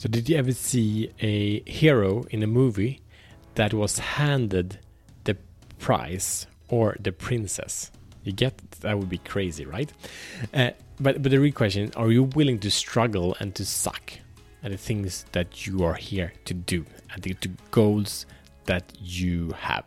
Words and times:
So, 0.00 0.08
did 0.08 0.30
you 0.30 0.38
ever 0.38 0.52
see 0.52 1.10
a 1.20 1.60
hero 1.70 2.24
in 2.30 2.42
a 2.42 2.46
movie 2.46 3.02
that 3.56 3.74
was 3.74 3.98
handed 3.98 4.78
the 5.24 5.36
prize 5.78 6.46
or 6.68 6.96
the 6.98 7.12
princess? 7.12 7.90
You 8.24 8.32
get 8.32 8.56
that 8.80 8.98
would 8.98 9.10
be 9.10 9.18
crazy, 9.18 9.66
right? 9.66 9.92
Uh, 10.54 10.70
but 10.98 11.22
but 11.22 11.30
the 11.30 11.38
real 11.38 11.52
question: 11.52 11.92
Are 11.96 12.10
you 12.10 12.22
willing 12.22 12.58
to 12.60 12.70
struggle 12.70 13.36
and 13.40 13.54
to 13.56 13.66
suck 13.66 14.14
at 14.62 14.70
the 14.70 14.78
things 14.78 15.26
that 15.32 15.66
you 15.66 15.84
are 15.84 15.96
here 15.96 16.32
to 16.46 16.54
do, 16.54 16.86
at 17.14 17.20
the, 17.20 17.34
the 17.34 17.50
goals 17.70 18.24
that 18.64 18.94
you 18.98 19.52
have? 19.58 19.84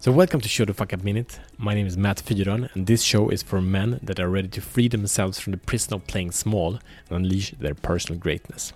So, 0.00 0.12
welcome 0.12 0.40
to 0.40 0.48
Show 0.48 0.64
the 0.64 0.74
Fuck 0.74 0.92
Up 0.92 1.02
Minute. 1.02 1.40
My 1.56 1.74
name 1.74 1.86
is 1.86 1.96
Matt 1.96 2.18
Fyron, 2.18 2.72
and 2.74 2.86
this 2.86 3.02
show 3.02 3.28
is 3.28 3.42
for 3.42 3.60
men 3.60 3.98
that 4.02 4.20
are 4.20 4.28
ready 4.28 4.48
to 4.48 4.60
free 4.60 4.88
themselves 4.88 5.40
from 5.40 5.50
the 5.50 5.56
prison 5.56 5.94
of 5.94 6.06
playing 6.06 6.30
small 6.30 6.78
and 7.08 7.16
unleash 7.24 7.50
their 7.52 7.74
personal 7.74 8.18
greatness. 8.18 8.72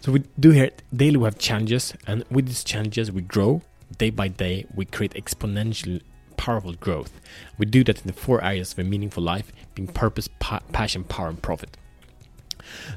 So, 0.00 0.12
we 0.12 0.24
do 0.38 0.50
here 0.50 0.70
daily, 0.94 1.16
we 1.16 1.24
have 1.24 1.38
challenges, 1.38 1.94
and 2.06 2.24
with 2.30 2.46
these 2.46 2.64
challenges, 2.64 3.12
we 3.12 3.22
grow. 3.22 3.62
Day 3.98 4.10
by 4.10 4.28
day, 4.28 4.66
we 4.74 4.84
create 4.84 5.14
exponential, 5.14 6.00
powerful 6.36 6.74
growth. 6.74 7.20
We 7.56 7.66
do 7.66 7.84
that 7.84 8.00
in 8.00 8.06
the 8.06 8.12
four 8.12 8.42
areas 8.42 8.72
of 8.72 8.80
a 8.80 8.84
meaningful 8.84 9.22
life 9.22 9.52
being 9.74 9.88
purpose, 9.88 10.28
pa- 10.40 10.62
passion, 10.72 11.04
power, 11.04 11.28
and 11.28 11.40
profit. 11.40 11.76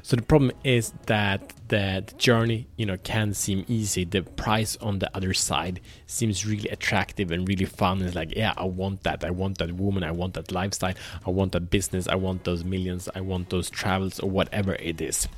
So 0.02 0.16
the 0.16 0.22
problem 0.22 0.52
is 0.64 0.92
that 1.06 1.52
the, 1.68 2.04
journey, 2.18 2.66
you 2.76 2.86
know, 2.86 2.96
can 2.98 3.32
seem 3.32 3.64
easy. 3.68 4.04
The 4.04 4.22
price 4.22 4.76
on 4.78 4.98
the 4.98 5.14
other 5.16 5.32
side 5.32 5.80
seems 6.06 6.44
really 6.46 6.68
attractive 6.68 7.30
and 7.30 7.46
really 7.48 7.64
fun. 7.64 8.02
It's 8.02 8.14
like, 8.14 8.34
yeah, 8.36 8.54
I 8.56 8.64
want 8.64 9.02
that. 9.04 9.24
I 9.24 9.30
want 9.30 9.58
that 9.58 9.72
woman. 9.72 10.02
I 10.02 10.10
want 10.10 10.34
that 10.34 10.50
lifestyle. 10.52 10.94
I 11.26 11.30
want 11.30 11.52
that 11.52 11.70
business. 11.70 12.08
I 12.08 12.16
want 12.16 12.44
those 12.44 12.64
millions. 12.64 13.08
I 13.14 13.20
want 13.20 13.50
those 13.50 13.70
travels 13.70 14.20
or 14.20 14.28
whatever 14.30 14.74
it 14.74 15.00
is. 15.00 15.28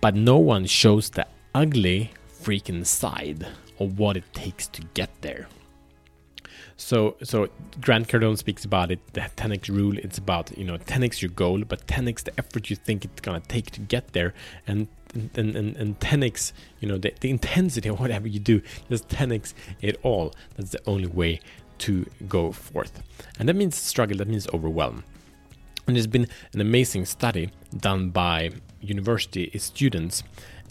But 0.00 0.14
no 0.14 0.38
one 0.38 0.66
shows 0.66 1.10
the 1.10 1.26
ugly 1.54 2.10
freaking 2.42 2.84
side 2.84 3.46
of 3.80 3.98
what 3.98 4.16
it 4.16 4.32
takes 4.34 4.66
to 4.68 4.82
get 4.92 5.10
there. 5.22 5.48
So, 6.76 7.16
so 7.22 7.48
Grant 7.80 8.08
Cardone 8.08 8.36
speaks 8.36 8.64
about 8.64 8.90
it. 8.90 9.00
The 9.12 9.20
10x 9.20 9.68
rule. 9.68 9.96
It's 9.98 10.18
about 10.18 10.56
you 10.56 10.64
know 10.64 10.76
10x 10.76 11.22
your 11.22 11.30
goal, 11.30 11.62
but 11.64 11.86
10x 11.86 12.24
the 12.24 12.38
effort 12.38 12.70
you 12.70 12.76
think 12.76 13.04
it's 13.04 13.20
gonna 13.20 13.40
take 13.40 13.70
to 13.72 13.80
get 13.80 14.12
there, 14.12 14.34
and 14.66 14.88
and 15.34 15.56
and, 15.56 15.76
and 15.76 16.00
10x 16.00 16.52
you 16.80 16.88
know 16.88 16.98
the, 16.98 17.14
the 17.20 17.30
intensity 17.30 17.88
of 17.88 18.00
whatever 18.00 18.26
you 18.26 18.40
do. 18.40 18.60
Just 18.88 19.08
10x 19.08 19.54
it 19.80 19.98
all. 20.02 20.34
That's 20.56 20.70
the 20.70 20.80
only 20.86 21.06
way 21.06 21.40
to 21.78 22.06
go 22.28 22.52
forth, 22.52 23.02
and 23.38 23.48
that 23.48 23.54
means 23.54 23.76
struggle. 23.76 24.16
That 24.18 24.28
means 24.28 24.48
overwhelm. 24.48 25.04
And 25.86 25.96
there's 25.96 26.06
been 26.06 26.28
an 26.54 26.62
amazing 26.62 27.04
study 27.04 27.50
done 27.76 28.08
by 28.08 28.52
university 28.80 29.50
students 29.58 30.22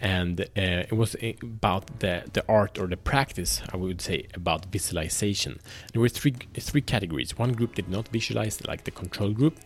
and 0.04 0.42
uh, 0.42 0.44
it 0.56 0.92
was 0.92 1.16
about 1.42 2.02
the, 2.02 2.23
the 2.34 2.44
art 2.50 2.78
or 2.78 2.88
the 2.88 2.98
practice 2.98 3.62
i 3.72 3.78
would 3.78 4.02
say 4.02 4.28
about 4.34 4.66
visualization. 4.66 5.59
There 5.94 6.02
were 6.02 6.09
three 6.09 6.36
three 6.59 6.82
categories. 6.82 7.38
One 7.38 7.54
group 7.54 7.76
did 7.76 7.90
not 7.90 8.09
visualize 8.09 8.66
like 8.68 8.84
the 8.84 8.92
control 8.92 9.31
group. 9.31 9.58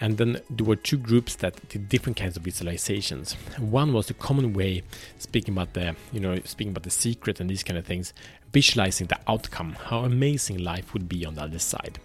And 0.00 0.16
then 0.18 0.40
there 0.50 0.66
were 0.66 0.76
two 0.76 0.96
groups 0.96 1.36
that 1.36 1.68
did 1.68 1.88
different 1.88 2.16
kinds 2.16 2.36
of 2.36 2.42
visualizations. 2.42 3.34
One 3.58 3.92
was 3.92 4.06
the 4.06 4.14
common 4.14 4.54
way 4.54 4.82
speaking 5.18 5.54
about 5.54 5.74
the 5.74 5.94
you 6.12 6.20
know 6.20 6.34
speaking 6.44 6.72
about 6.72 6.84
the 6.84 6.90
secret 6.90 7.40
and 7.40 7.48
these 7.50 7.62
kind 7.62 7.78
of 7.78 7.84
things 7.84 8.14
visualizing 8.52 9.08
the 9.08 9.18
outcome 9.28 9.76
how 9.88 10.04
amazing 10.04 10.58
life 10.58 10.92
would 10.92 11.08
be 11.08 11.26
on 11.26 11.34
the 11.34 11.42
other 11.42 11.58
side 11.58 11.98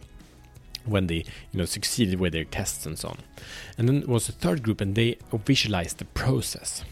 when 0.85 1.05
they 1.07 1.23
you 1.51 1.57
know 1.59 1.65
succeeded 1.65 2.19
with 2.19 2.33
their 2.33 2.45
tests 2.45 2.85
and 2.85 2.99
so 2.99 3.09
on. 3.09 3.19
And 3.77 3.87
then 3.87 4.05
was 4.05 4.27
a 4.27 4.33
third 4.33 4.63
group 4.63 4.81
and 4.81 4.95
they 4.95 5.17
visualized 5.31 5.97
the 5.99 6.05
process 6.05 6.83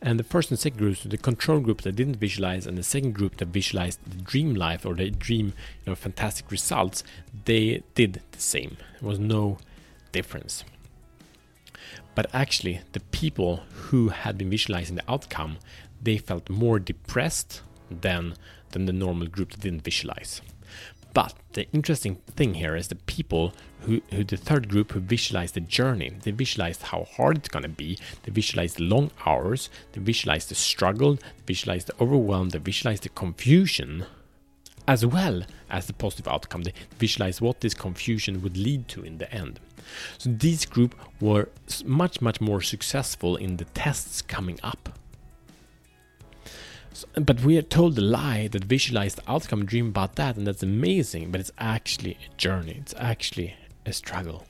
and 0.00 0.18
the 0.18 0.24
first 0.24 0.50
and 0.50 0.58
second 0.58 0.78
groups, 0.78 1.04
the 1.04 1.16
control 1.16 1.60
group 1.60 1.82
that 1.82 1.96
didn't 1.96 2.16
visualize, 2.16 2.66
and 2.66 2.76
the 2.76 2.82
second 2.82 3.12
group 3.12 3.36
that 3.38 3.48
visualized 3.48 3.98
the 4.04 4.22
dream 4.22 4.54
life 4.54 4.84
or 4.84 4.94
the 4.94 5.10
dream, 5.10 5.46
you 5.84 5.90
know, 5.90 5.94
fantastic 5.94 6.50
results, 6.50 7.04
they 7.44 7.82
did 7.94 8.22
the 8.32 8.40
same. 8.40 8.76
There 9.00 9.08
was 9.08 9.18
no 9.18 9.58
difference. 10.12 10.64
But 12.14 12.26
actually, 12.34 12.80
the 12.92 13.00
people 13.00 13.62
who 13.72 14.08
had 14.08 14.36
been 14.36 14.50
visualizing 14.50 14.96
the 14.96 15.10
outcome, 15.10 15.58
they 16.02 16.18
felt 16.18 16.50
more 16.50 16.78
depressed 16.78 17.62
than 17.90 18.34
than 18.70 18.86
the 18.86 18.92
normal 18.92 19.26
group 19.26 19.50
that 19.50 19.60
didn't 19.60 19.84
visualize. 19.84 20.40
But 21.14 21.34
the 21.52 21.68
interesting 21.72 22.16
thing 22.36 22.54
here 22.54 22.74
is 22.74 22.88
the 22.88 22.94
people 22.94 23.52
who, 23.80 24.00
who 24.10 24.24
the 24.24 24.36
third 24.36 24.68
group 24.68 24.92
who 24.92 25.00
visualized 25.00 25.54
the 25.54 25.60
journey. 25.60 26.12
They 26.22 26.30
visualized 26.30 26.82
how 26.82 27.04
hard 27.16 27.38
it's 27.38 27.48
gonna 27.48 27.68
be. 27.68 27.98
They 28.22 28.32
visualized 28.32 28.78
the 28.78 28.84
long 28.84 29.10
hours. 29.26 29.68
They 29.92 30.00
visualized 30.00 30.48
the 30.48 30.54
struggle. 30.54 31.16
They 31.16 31.22
visualized 31.46 31.88
the 31.88 32.00
overwhelm. 32.00 32.50
They 32.50 32.58
visualized 32.58 33.02
the 33.02 33.10
confusion, 33.10 34.06
as 34.88 35.04
well 35.04 35.42
as 35.68 35.86
the 35.86 35.92
positive 35.92 36.28
outcome. 36.28 36.62
They 36.62 36.74
visualized 36.98 37.40
what 37.40 37.60
this 37.60 37.74
confusion 37.74 38.40
would 38.42 38.56
lead 38.56 38.88
to 38.88 39.02
in 39.02 39.18
the 39.18 39.32
end. 39.32 39.60
So 40.16 40.30
these 40.30 40.64
group 40.64 40.94
were 41.20 41.48
much 41.84 42.20
much 42.22 42.40
more 42.40 42.62
successful 42.62 43.36
in 43.36 43.56
the 43.56 43.64
tests 43.66 44.22
coming 44.22 44.58
up 44.62 44.98
but 47.14 47.42
we 47.42 47.56
are 47.58 47.62
told 47.62 47.96
the 47.96 48.02
lie 48.02 48.48
that 48.48 48.64
visualize 48.64 49.14
the 49.14 49.22
outcome, 49.28 49.64
dream 49.64 49.88
about 49.88 50.16
that, 50.16 50.36
and 50.36 50.46
that's 50.46 50.62
amazing. 50.62 51.30
But 51.30 51.40
it's 51.40 51.52
actually 51.58 52.18
a 52.26 52.36
journey. 52.36 52.76
It's 52.80 52.94
actually 52.98 53.54
a 53.86 53.92
struggle. 53.92 54.46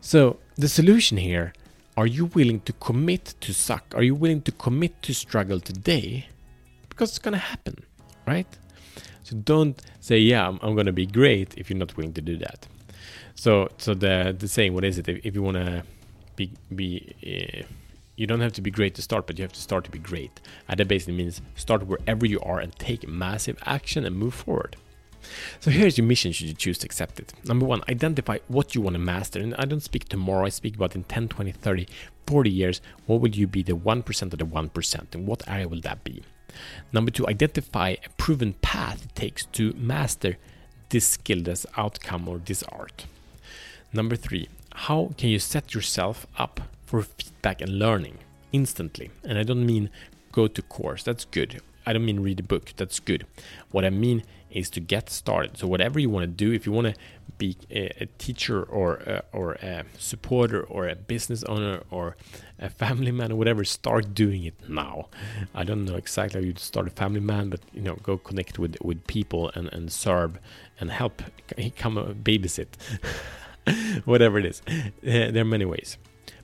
So 0.00 0.38
the 0.56 0.68
solution 0.68 1.16
here: 1.18 1.52
Are 1.96 2.06
you 2.06 2.26
willing 2.26 2.60
to 2.60 2.72
commit 2.74 3.34
to 3.40 3.52
suck? 3.52 3.84
Are 3.94 4.02
you 4.02 4.14
willing 4.14 4.42
to 4.42 4.52
commit 4.52 5.02
to 5.02 5.14
struggle 5.14 5.60
today? 5.60 6.26
Because 6.88 7.10
it's 7.10 7.18
gonna 7.18 7.38
happen, 7.38 7.76
right? 8.26 8.48
So 9.22 9.36
don't 9.36 9.80
say, 10.00 10.18
"Yeah, 10.18 10.48
I'm, 10.48 10.58
I'm 10.62 10.76
gonna 10.76 10.92
be 10.92 11.06
great," 11.06 11.54
if 11.56 11.68
you're 11.68 11.78
not 11.78 11.96
willing 11.96 12.14
to 12.14 12.22
do 12.22 12.36
that. 12.38 12.66
So, 13.34 13.68
so 13.78 13.94
the 13.94 14.34
the 14.38 14.48
saying, 14.48 14.72
what 14.74 14.84
is 14.84 14.98
it? 14.98 15.08
If, 15.08 15.24
if 15.24 15.34
you 15.34 15.42
wanna 15.42 15.84
be 16.36 16.50
be 16.74 17.14
uh, 17.22 17.62
you 18.16 18.26
don't 18.26 18.40
have 18.40 18.52
to 18.54 18.62
be 18.62 18.70
great 18.70 18.94
to 18.94 19.02
start, 19.02 19.26
but 19.26 19.38
you 19.38 19.42
have 19.42 19.52
to 19.52 19.60
start 19.60 19.84
to 19.84 19.90
be 19.90 19.98
great. 19.98 20.40
And 20.68 20.78
that 20.78 20.88
basically 20.88 21.14
means 21.14 21.42
start 21.54 21.86
wherever 21.86 22.26
you 22.26 22.40
are 22.40 22.58
and 22.58 22.74
take 22.76 23.06
massive 23.06 23.58
action 23.64 24.04
and 24.04 24.16
move 24.16 24.34
forward. 24.34 24.76
So 25.60 25.70
here's 25.70 25.98
your 25.98 26.06
mission 26.06 26.32
should 26.32 26.48
you 26.48 26.54
choose 26.54 26.78
to 26.78 26.86
accept 26.86 27.18
it. 27.18 27.32
Number 27.44 27.66
one, 27.66 27.82
identify 27.88 28.38
what 28.48 28.74
you 28.74 28.80
want 28.80 28.94
to 28.94 29.00
master. 29.00 29.40
And 29.40 29.54
I 29.56 29.64
don't 29.64 29.82
speak 29.82 30.08
tomorrow, 30.08 30.46
I 30.46 30.50
speak 30.50 30.76
about 30.76 30.94
in 30.94 31.04
10, 31.04 31.28
20, 31.28 31.52
30, 31.52 31.88
40 32.26 32.50
years. 32.50 32.80
What 33.06 33.20
will 33.20 33.30
you 33.30 33.46
be 33.46 33.62
the 33.62 33.72
1% 33.76 34.22
of 34.32 34.38
the 34.38 34.46
1%? 34.46 35.14
And 35.14 35.26
what 35.26 35.48
area 35.48 35.68
will 35.68 35.80
that 35.80 36.04
be? 36.04 36.22
Number 36.92 37.10
two, 37.10 37.28
identify 37.28 37.90
a 37.90 38.08
proven 38.16 38.54
path 38.54 39.04
it 39.04 39.14
takes 39.14 39.44
to 39.46 39.72
master 39.74 40.38
this 40.88 41.06
skill, 41.06 41.42
this 41.42 41.66
outcome, 41.76 42.28
or 42.28 42.38
this 42.38 42.62
art. 42.64 43.06
Number 43.92 44.16
three, 44.16 44.48
how 44.84 45.12
can 45.18 45.28
you 45.28 45.38
set 45.38 45.74
yourself 45.74 46.26
up 46.38 46.60
for 46.86 47.02
feedback 47.02 47.60
and 47.60 47.78
learning 47.78 48.18
instantly. 48.52 49.10
And 49.24 49.38
I 49.38 49.42
don't 49.42 49.66
mean 49.66 49.90
go 50.32 50.46
to 50.46 50.62
course, 50.62 51.02
that's 51.02 51.24
good. 51.24 51.60
I 51.86 51.92
don't 51.92 52.04
mean 52.04 52.20
read 52.20 52.40
a 52.40 52.42
book, 52.42 52.72
that's 52.76 52.98
good. 52.98 53.26
What 53.70 53.84
I 53.84 53.90
mean 53.90 54.22
is 54.50 54.70
to 54.70 54.80
get 54.80 55.10
started. 55.10 55.58
So 55.58 55.66
whatever 55.66 55.98
you 56.00 56.10
want 56.10 56.24
to 56.24 56.44
do, 56.44 56.52
if 56.52 56.66
you 56.66 56.72
want 56.72 56.88
to 56.88 56.94
be 57.38 57.56
a, 57.70 58.06
teacher 58.18 58.62
or 58.62 58.94
a, 58.96 59.22
or 59.32 59.52
a 59.54 59.84
supporter 59.98 60.62
or 60.62 60.88
a 60.88 60.94
business 60.96 61.44
owner 61.44 61.82
or 61.90 62.16
a 62.58 62.70
family 62.70 63.12
man 63.12 63.30
or 63.32 63.36
whatever, 63.36 63.62
start 63.64 64.14
doing 64.14 64.44
it 64.44 64.54
now. 64.68 65.08
I 65.54 65.62
don't 65.64 65.84
know 65.84 65.96
exactly 65.96 66.40
how 66.40 66.46
you 66.46 66.54
start 66.56 66.86
a 66.86 66.90
family 66.90 67.20
man, 67.20 67.50
but 67.50 67.60
you 67.74 67.82
know, 67.82 67.96
go 68.02 68.16
connect 68.16 68.58
with 68.58 68.76
with 68.82 69.06
people 69.06 69.50
and 69.54 69.68
and 69.72 69.92
serve 69.92 70.38
and 70.80 70.90
help. 70.90 71.22
Come 71.76 71.96
babysit, 72.22 72.68
whatever 74.04 74.38
it 74.38 74.46
is. 74.46 74.62
There 75.02 75.42
are 75.42 75.44
many 75.44 75.64
ways. 75.64 75.98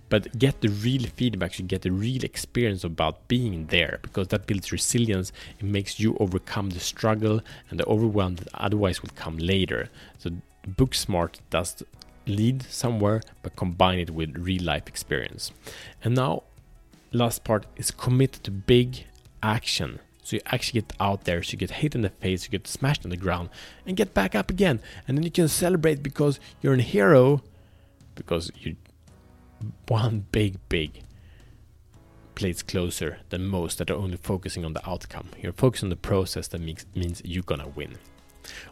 But 0.08 0.38
get 0.38 0.60
the 0.60 0.68
real 0.68 1.04
feedback 1.16 1.58
you 1.58 1.64
get 1.64 1.82
the 1.82 1.90
real 1.90 2.22
experience 2.22 2.84
about 2.84 3.26
being 3.28 3.66
there 3.68 3.98
because 4.02 4.28
that 4.28 4.46
builds 4.46 4.70
resilience. 4.70 5.32
It 5.58 5.64
makes 5.64 5.98
you 5.98 6.18
overcome 6.20 6.68
the 6.68 6.80
struggle 6.80 7.40
and 7.70 7.80
the 7.80 7.86
overwhelm 7.86 8.36
that 8.36 8.48
otherwise 8.52 9.00
would 9.00 9.16
come 9.16 9.38
later. 9.38 9.88
So 10.18 10.30
book 10.66 10.94
smart 10.94 11.40
does 11.48 11.82
lead 12.26 12.62
somewhere 12.64 13.22
but 13.42 13.56
combine 13.56 14.00
it 14.00 14.10
with 14.10 14.36
real 14.36 14.62
life 14.64 14.86
experience. 14.86 15.50
And 16.04 16.14
now 16.14 16.42
last 17.12 17.42
part 17.42 17.64
is 17.76 17.90
commit 17.90 18.34
to 18.44 18.50
big 18.50 19.06
action 19.42 20.00
so 20.22 20.36
you 20.36 20.42
actually 20.46 20.80
get 20.80 20.92
out 21.00 21.24
there, 21.24 21.42
so 21.42 21.52
you 21.52 21.58
get 21.58 21.70
hit 21.70 21.94
in 21.94 22.02
the 22.02 22.10
face, 22.10 22.44
you 22.44 22.50
get 22.50 22.66
smashed 22.66 23.04
on 23.04 23.10
the 23.10 23.16
ground, 23.16 23.50
and 23.86 23.96
get 23.96 24.14
back 24.14 24.34
up 24.34 24.50
again. 24.50 24.80
And 25.06 25.16
then 25.16 25.24
you 25.24 25.30
can 25.30 25.48
celebrate 25.48 26.02
because 26.02 26.38
you're 26.60 26.74
a 26.74 26.82
hero, 26.82 27.42
because 28.14 28.50
you 28.60 28.76
one 29.88 30.26
big, 30.32 30.58
big 30.68 31.02
place 32.34 32.62
closer 32.62 33.18
than 33.28 33.46
most 33.46 33.78
that 33.78 33.90
are 33.90 33.96
only 33.96 34.16
focusing 34.16 34.64
on 34.64 34.72
the 34.72 34.88
outcome. 34.88 35.28
You're 35.40 35.52
focusing 35.52 35.86
on 35.86 35.90
the 35.90 35.96
process 35.96 36.48
that 36.48 36.60
makes, 36.60 36.86
means 36.94 37.20
you're 37.24 37.42
gonna 37.42 37.68
win. 37.68 37.96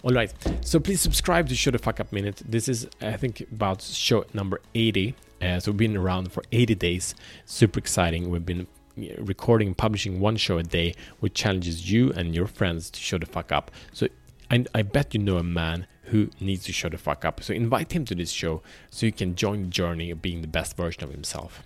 All 0.02 0.12
right, 0.12 0.32
so 0.62 0.80
please 0.80 1.00
subscribe 1.00 1.48
to 1.48 1.54
Show 1.54 1.70
the 1.70 1.78
Fuck 1.78 2.00
Up 2.00 2.12
Minute. 2.12 2.42
This 2.44 2.68
is, 2.68 2.88
I 3.00 3.16
think, 3.16 3.40
about 3.52 3.82
show 3.82 4.24
number 4.34 4.60
80. 4.74 5.14
Uh, 5.40 5.60
so 5.60 5.70
we've 5.70 5.78
been 5.78 5.96
around 5.96 6.32
for 6.32 6.42
80 6.52 6.74
days. 6.74 7.14
Super 7.44 7.78
exciting. 7.78 8.30
We've 8.30 8.44
been 8.44 8.66
recording 8.96 9.68
and 9.68 9.76
publishing 9.76 10.20
one 10.20 10.36
show 10.36 10.58
a 10.58 10.62
day, 10.62 10.94
which 11.20 11.34
challenges 11.34 11.90
you 11.90 12.12
and 12.12 12.34
your 12.34 12.46
friends 12.46 12.90
to 12.90 13.00
show 13.00 13.18
the 13.18 13.26
fuck 13.26 13.52
up. 13.52 13.70
So 13.92 14.08
I, 14.50 14.64
I 14.74 14.82
bet 14.82 15.14
you 15.14 15.20
know 15.20 15.38
a 15.38 15.42
man 15.42 15.86
who 16.04 16.28
needs 16.40 16.64
to 16.64 16.72
show 16.72 16.88
the 16.88 16.98
fuck 16.98 17.24
up. 17.24 17.42
So 17.42 17.54
invite 17.54 17.92
him 17.92 18.04
to 18.06 18.14
this 18.14 18.30
show 18.30 18.62
so 18.90 19.06
you 19.06 19.12
can 19.12 19.36
join 19.36 19.62
the 19.62 19.68
journey 19.68 20.10
of 20.10 20.20
being 20.20 20.40
the 20.40 20.48
best 20.48 20.76
version 20.76 21.04
of 21.04 21.12
himself. 21.12 21.62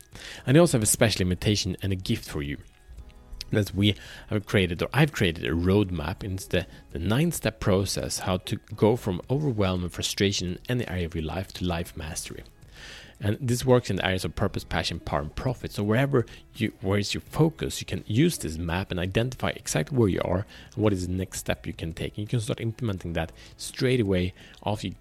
And 0.46 0.56
I 0.56 0.60
also 0.60 0.76
have 0.78 0.82
a 0.82 0.86
special 0.86 1.22
invitation 1.22 1.76
and 1.82 1.92
a 1.92 1.96
gift 1.96 2.28
for 2.28 2.42
you 2.42 2.58
that 3.50 3.74
we 3.74 3.94
have 4.28 4.46
created 4.46 4.82
or 4.82 4.88
I've 4.92 5.12
created 5.12 5.44
a 5.44 5.50
roadmap. 5.50 6.22
It's 6.22 6.46
the, 6.46 6.66
the 6.90 6.98
nine 6.98 7.32
step 7.32 7.60
process 7.60 8.20
how 8.20 8.38
to 8.38 8.56
go 8.76 8.96
from 8.96 9.20
overwhelm 9.30 9.82
and 9.82 9.92
frustration 9.92 10.48
in 10.48 10.58
any 10.68 10.88
area 10.88 11.06
of 11.06 11.14
your 11.14 11.24
life 11.24 11.52
to 11.54 11.64
life 11.64 11.96
mastery. 11.96 12.44
And 13.24 13.38
this 13.40 13.64
works 13.64 13.88
in 13.88 13.96
the 13.96 14.04
areas 14.04 14.26
of 14.26 14.36
purpose, 14.36 14.64
passion, 14.64 15.00
power, 15.00 15.20
and 15.20 15.34
profit. 15.34 15.72
So 15.72 15.82
wherever 15.82 16.26
you 16.56 16.74
where 16.82 16.98
is 16.98 17.14
your 17.14 17.22
focus, 17.22 17.80
you 17.80 17.86
can 17.86 18.04
use 18.06 18.36
this 18.36 18.58
map 18.58 18.90
and 18.90 19.00
identify 19.00 19.48
exactly 19.56 19.96
where 19.96 20.10
you 20.10 20.20
are 20.22 20.44
and 20.74 20.84
what 20.84 20.92
is 20.92 21.06
the 21.06 21.12
next 21.12 21.38
step 21.38 21.66
you 21.66 21.72
can 21.72 21.94
take. 21.94 22.18
And 22.18 22.18
you 22.18 22.26
can 22.26 22.40
start 22.40 22.60
implementing 22.60 23.14
that 23.14 23.32
straight 23.56 24.00
away 24.00 24.34
after 24.64 24.88
you 24.88 24.94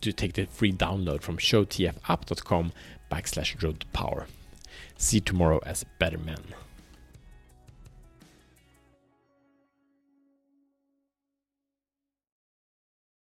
to 0.00 0.10
take 0.10 0.32
the 0.32 0.46
free 0.46 0.72
download 0.72 1.20
from 1.20 1.36
showtfapp.com 1.36 2.72
backslash 3.12 3.62
road 3.62 3.80
to 3.80 3.86
power. 3.88 4.26
See 4.96 5.18
you 5.18 5.20
tomorrow 5.20 5.60
as 5.66 5.82
a 5.82 5.86
better 5.98 6.16
men. 6.16 6.38